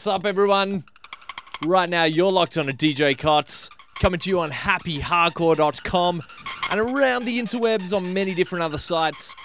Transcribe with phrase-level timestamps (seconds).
[0.00, 0.82] What's up, everyone?
[1.66, 6.22] Right now, you're locked on a DJ Cotts, coming to you on happyhardcore.com
[6.70, 9.36] and around the interwebs on many different other sites.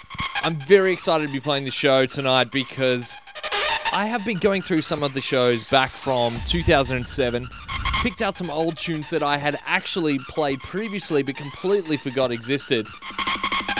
[0.44, 3.14] I'm very excited to be playing the show tonight because
[3.92, 7.44] I have been going through some of the shows back from 2007,
[8.02, 12.86] picked out some old tunes that I had actually played previously but completely forgot existed.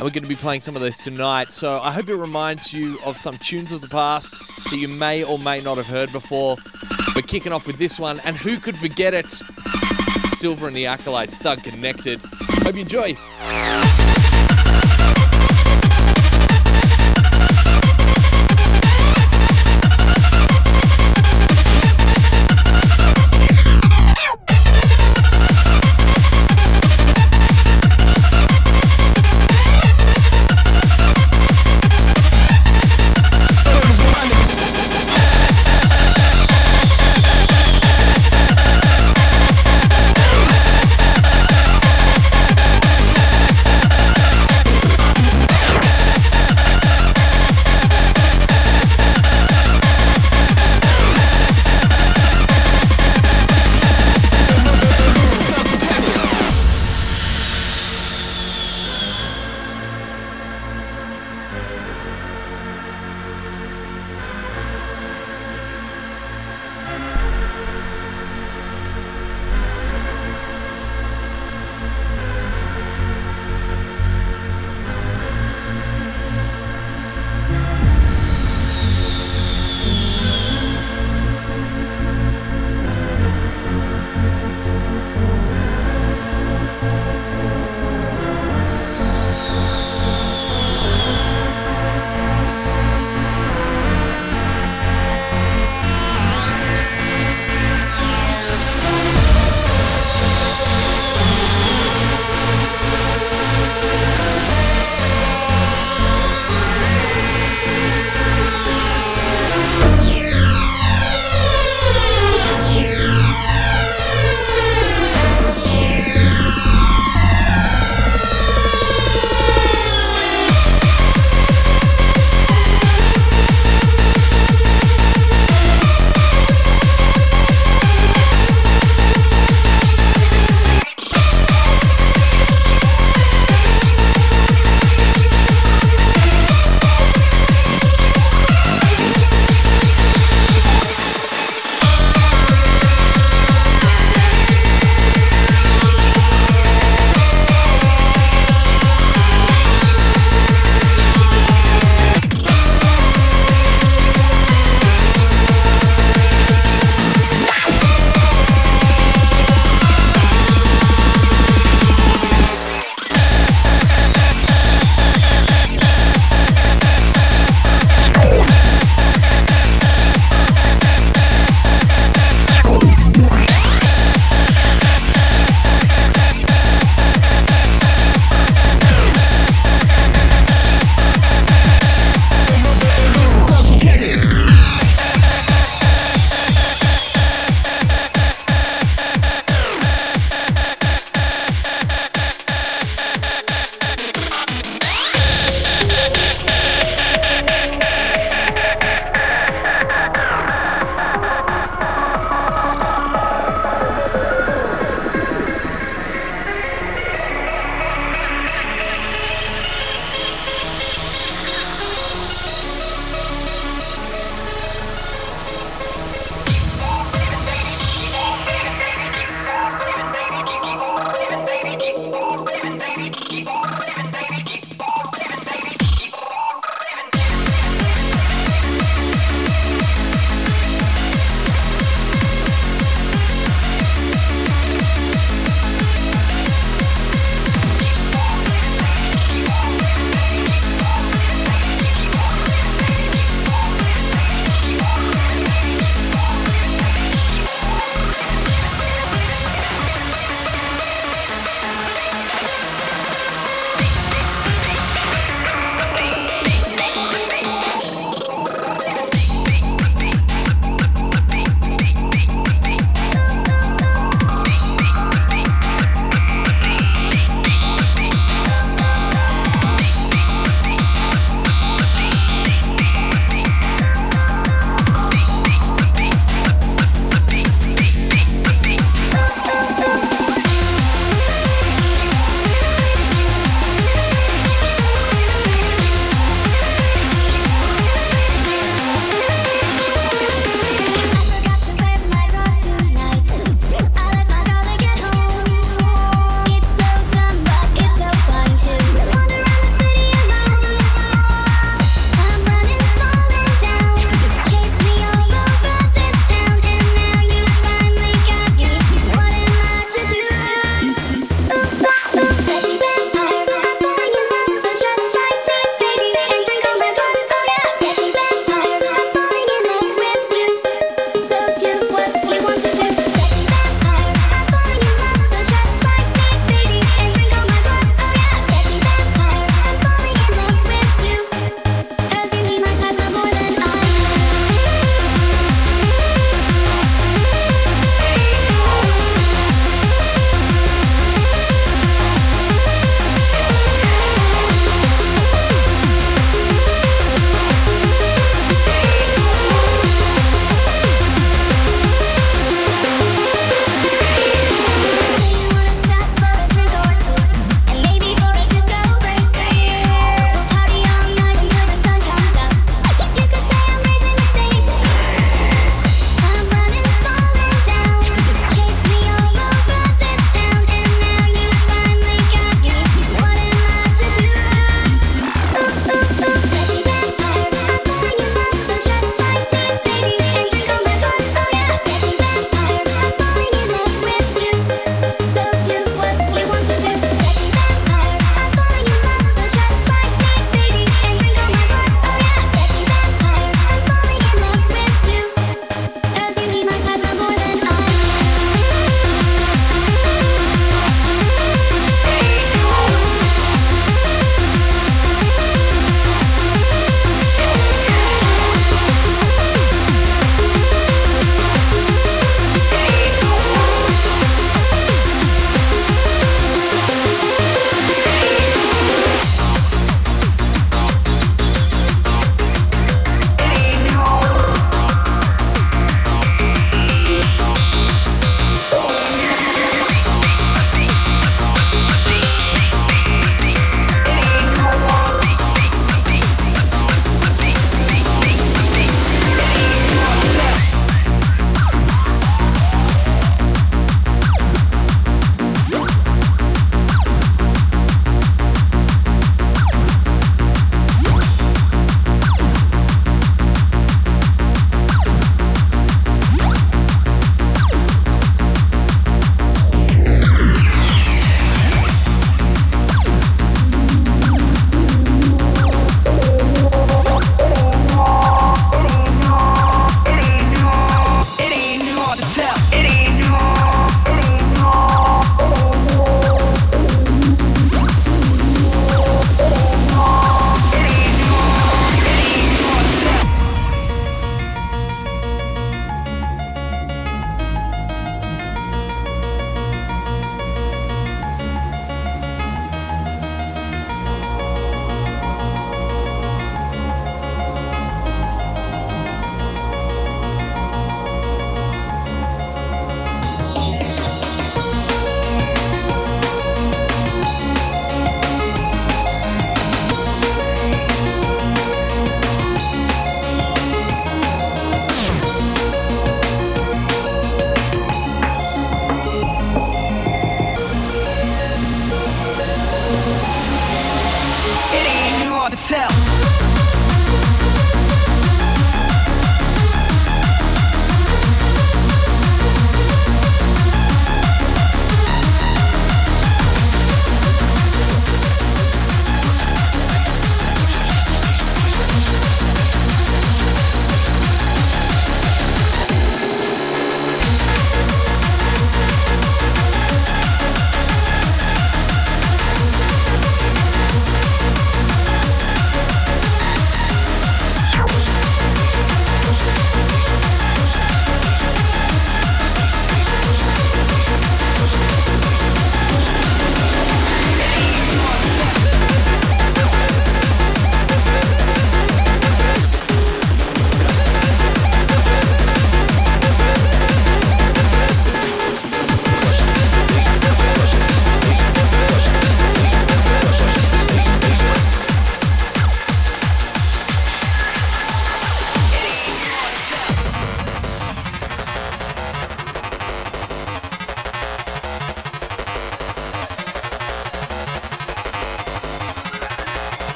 [0.00, 1.52] And we're going to be playing some of those tonight.
[1.52, 4.38] So I hope it reminds you of some tunes of the past
[4.70, 6.56] that you may or may not have heard before.
[7.14, 9.30] We're kicking off with this one, and who could forget it?
[10.32, 12.18] Silver and the Acolyte, Thug Connected.
[12.64, 13.14] Hope you enjoy.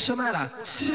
[0.00, 0.88] What's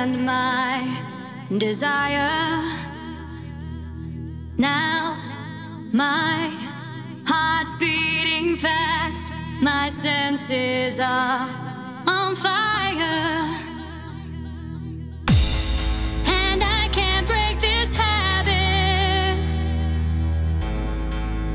[0.00, 0.80] and my
[1.58, 2.62] desire.
[4.56, 5.18] Now
[5.92, 6.50] my
[7.26, 11.46] heart's beating fast, my senses are
[12.06, 13.44] on fire.
[16.40, 19.36] And I can't break this habit.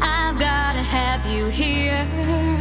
[0.01, 2.54] I've gotta have you here.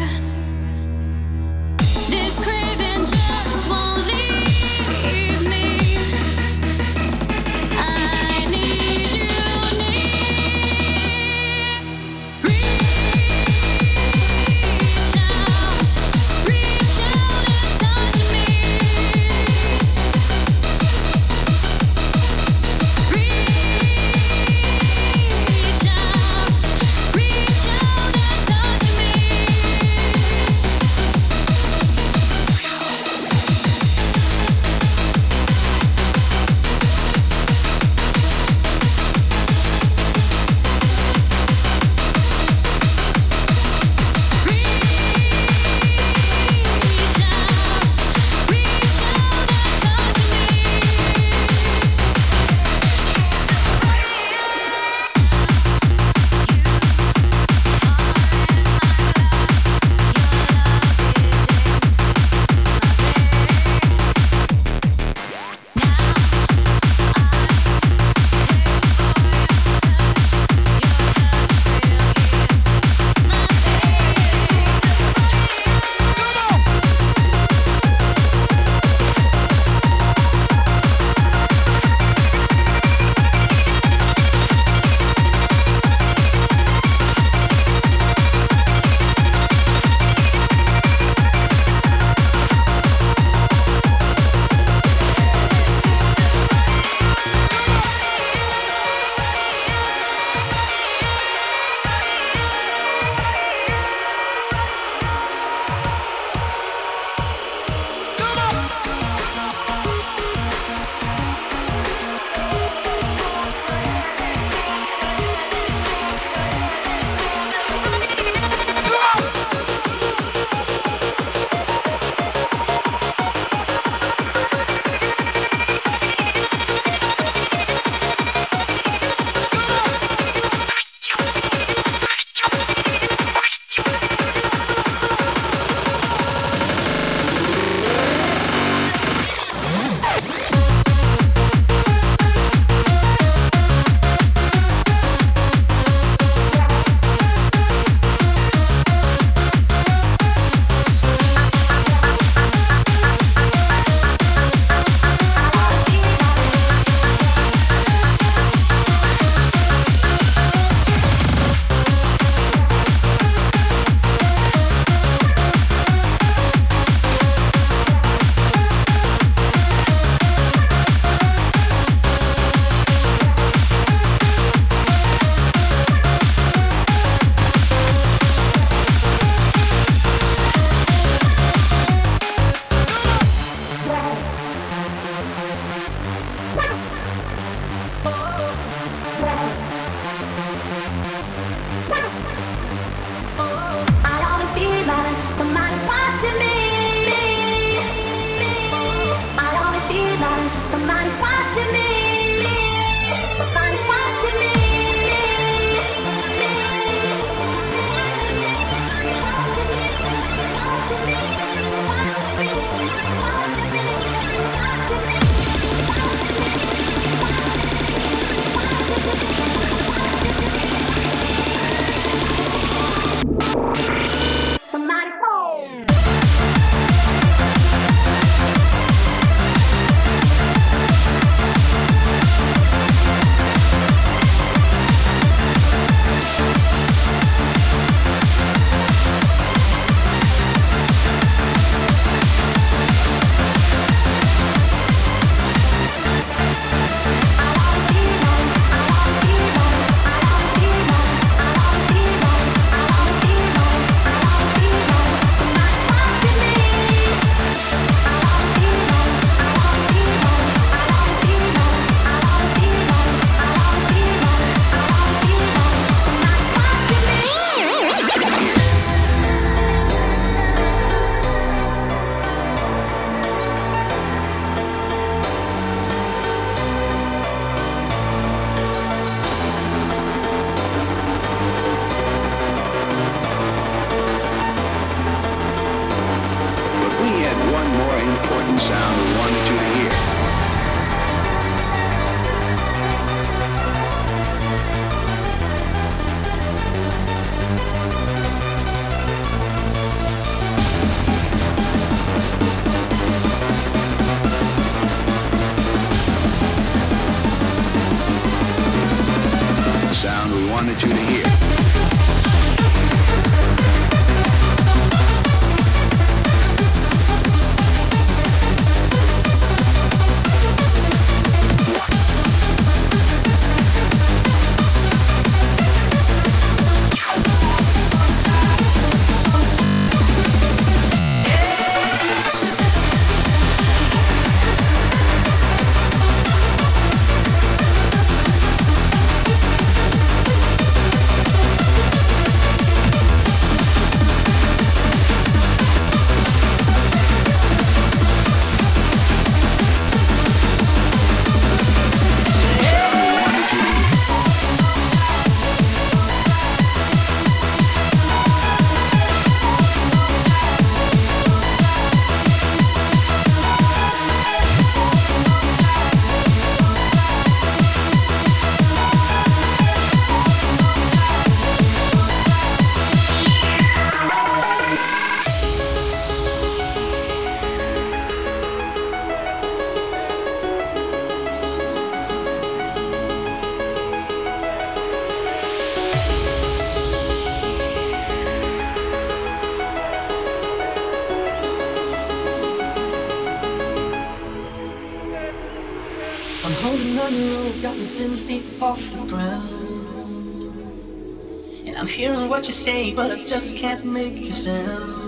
[401.85, 405.03] But I just can't make you sound.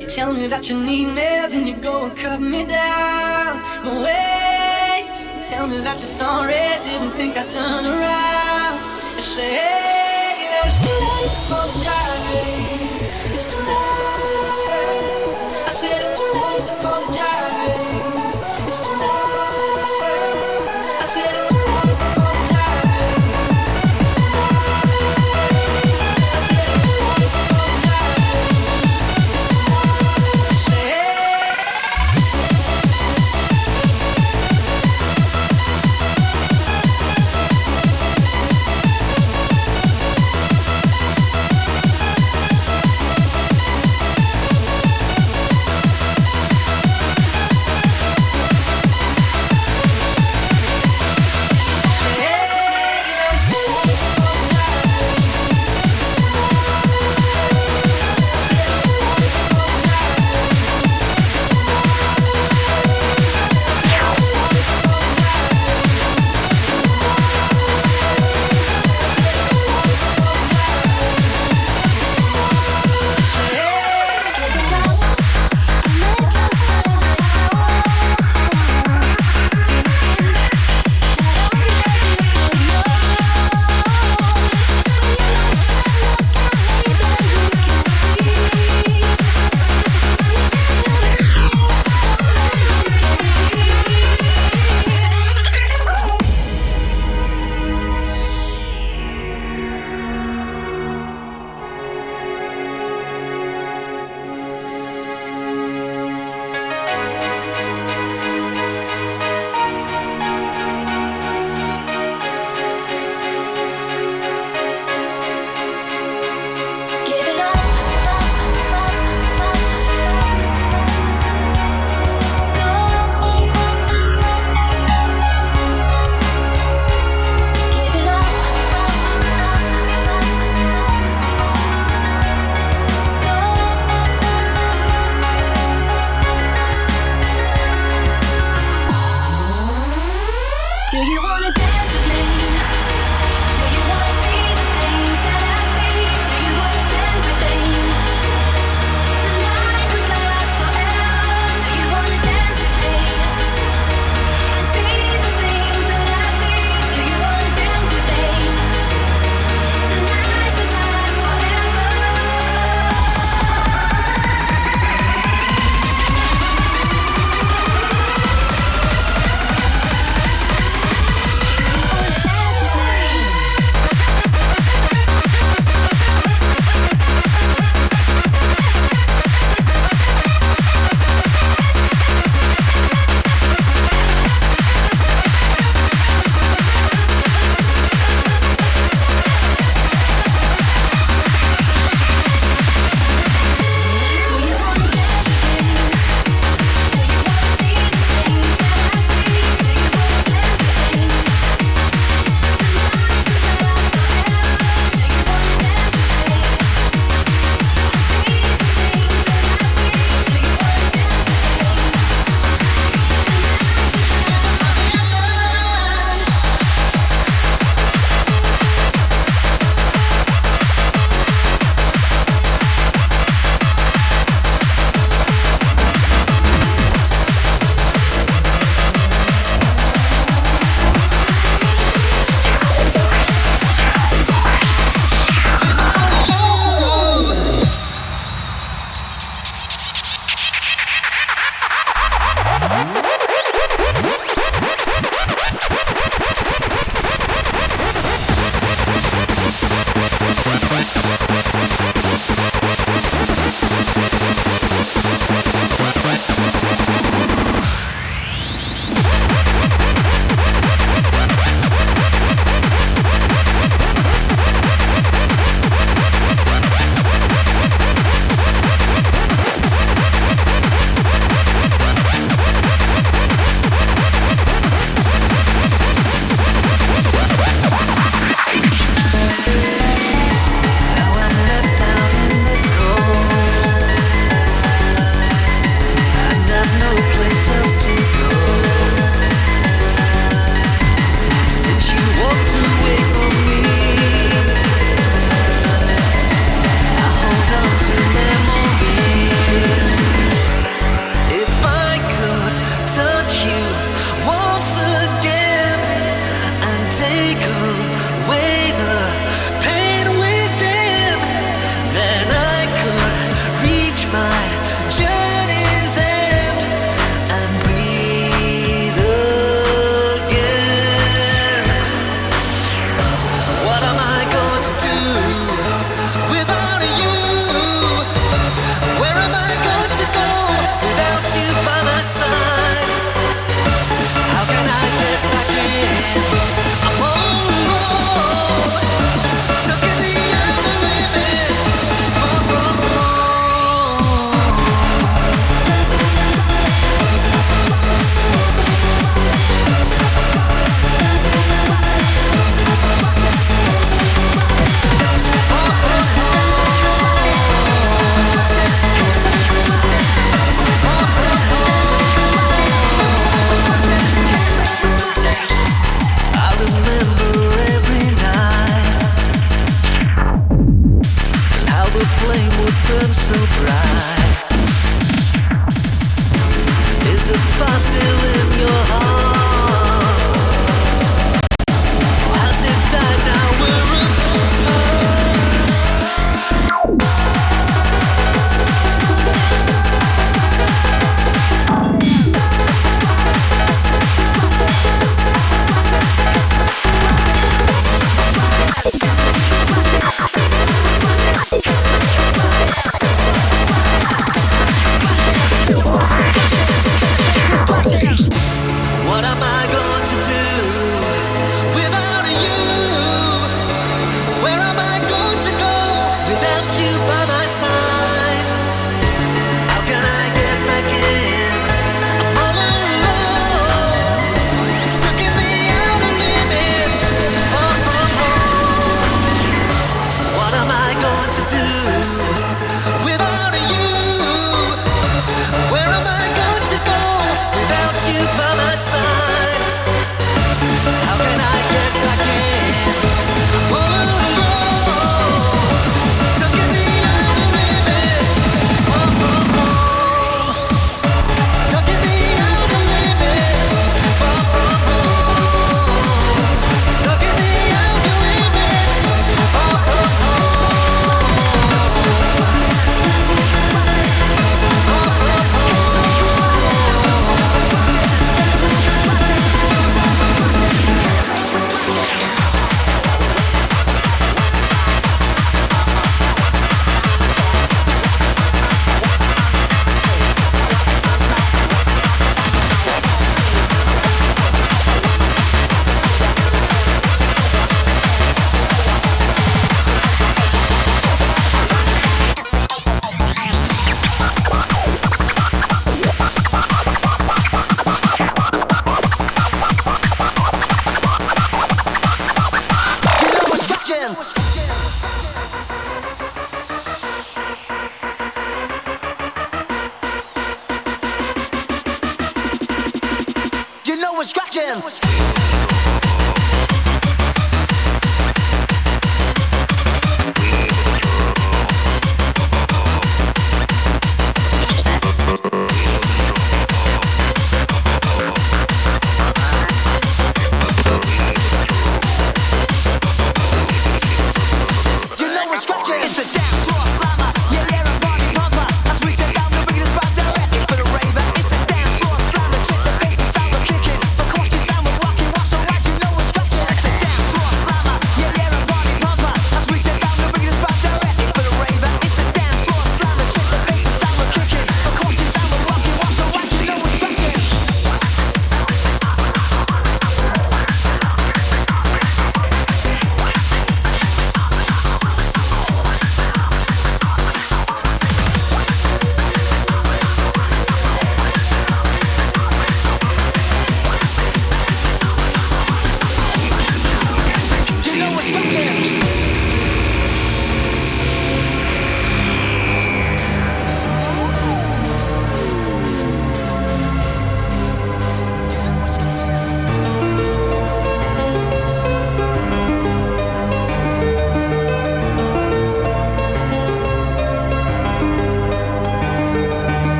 [0.00, 3.62] You tell me that you need me, then you go and cut me down.
[3.84, 8.80] But wait, you tell me that you're sorry, didn't think I'd turn around.
[9.14, 13.32] You say, hey, it's too late to apologize.
[13.32, 13.93] It's too late.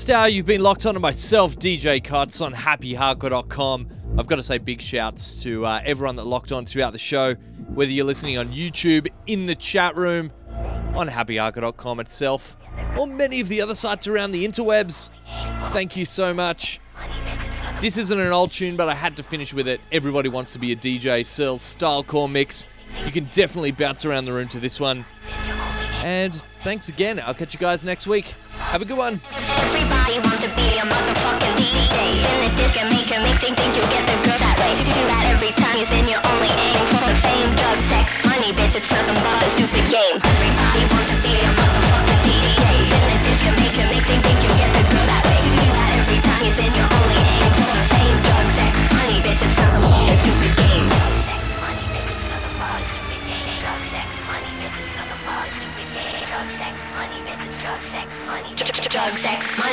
[0.00, 3.86] Last hour, you've been locked onto myself, DJ Cotts, on happyhardcore.com.
[4.18, 7.34] I've got to say big shouts to uh, everyone that locked on throughout the show,
[7.68, 10.32] whether you're listening on YouTube, in the chat room,
[10.94, 12.56] on happyhardcore.com itself,
[12.98, 15.10] or many of the other sites around the interwebs.
[15.72, 16.80] Thank you so much.
[17.82, 19.82] This isn't an old tune, but I had to finish with it.
[19.92, 21.26] Everybody wants to be a DJ.
[21.26, 22.66] Searle's Stylecore mix.
[23.04, 25.04] You can definitely bounce around the room to this one.
[26.02, 27.20] And thanks again.
[27.22, 28.34] I'll catch you guys next week.
[28.68, 29.20] Have a good one.
[29.32, 31.96] Everybody wants to be a motherfucking DJ.
[32.20, 34.76] In the disc and make a think, think you get the girl that way.
[34.76, 38.06] To do that every time you sing, you're only aim for the fame, drugs, sex,
[38.28, 38.76] money, bitch.
[38.76, 40.29] It's nothing but a stupid game.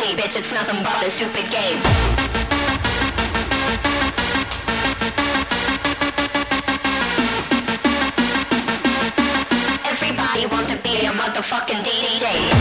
[0.07, 1.79] me, bitch, it's nothing but a stupid game.
[9.85, 12.56] Everybody wants to be a motherfucking DJ.